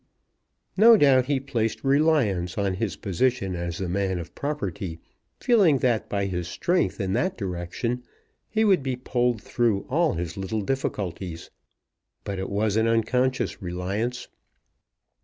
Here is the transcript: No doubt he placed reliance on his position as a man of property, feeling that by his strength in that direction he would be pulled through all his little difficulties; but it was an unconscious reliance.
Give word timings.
No 0.75 0.97
doubt 0.97 1.27
he 1.27 1.39
placed 1.39 1.83
reliance 1.83 2.57
on 2.57 2.73
his 2.73 2.95
position 2.95 3.55
as 3.55 3.79
a 3.79 3.87
man 3.87 4.17
of 4.17 4.33
property, 4.33 4.99
feeling 5.39 5.77
that 5.77 6.09
by 6.09 6.25
his 6.25 6.47
strength 6.47 6.99
in 6.99 7.13
that 7.13 7.37
direction 7.37 8.01
he 8.49 8.65
would 8.65 8.81
be 8.81 8.95
pulled 8.95 9.43
through 9.43 9.85
all 9.91 10.13
his 10.13 10.37
little 10.37 10.61
difficulties; 10.61 11.51
but 12.23 12.39
it 12.39 12.49
was 12.49 12.77
an 12.77 12.87
unconscious 12.87 13.61
reliance. 13.61 14.27